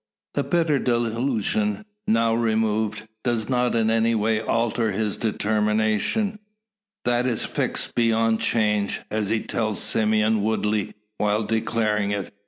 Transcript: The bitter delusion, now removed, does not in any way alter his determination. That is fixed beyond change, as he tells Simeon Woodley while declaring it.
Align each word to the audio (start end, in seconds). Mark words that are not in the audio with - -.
The 0.33 0.41
bitter 0.43 0.79
delusion, 0.79 1.85
now 2.07 2.33
removed, 2.33 3.07
does 3.23 3.47
not 3.49 3.75
in 3.75 3.91
any 3.91 4.15
way 4.15 4.41
alter 4.41 4.91
his 4.91 5.15
determination. 5.15 6.39
That 7.05 7.27
is 7.27 7.45
fixed 7.45 7.93
beyond 7.93 8.39
change, 8.39 9.01
as 9.11 9.29
he 9.29 9.41
tells 9.41 9.79
Simeon 9.79 10.41
Woodley 10.41 10.95
while 11.19 11.43
declaring 11.43 12.09
it. 12.09 12.33